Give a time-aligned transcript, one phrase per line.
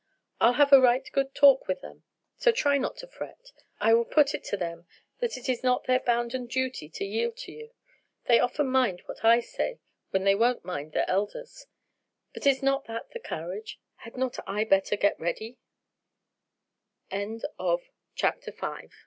[0.39, 2.01] I'll have a right good talk with them,
[2.35, 3.51] so try not to fret.
[3.79, 4.87] I will put it to them
[5.19, 7.69] that it is their bounden duty to yield to you.
[8.25, 9.77] They often mind what I say
[10.09, 11.67] when they won't mind their elders.
[12.33, 13.79] But is not that the carriage?
[13.97, 15.59] Had not I better get ready?"
[17.11, 17.79] CHAPTER VI BELLE
[18.43, 18.91] THE SAGE.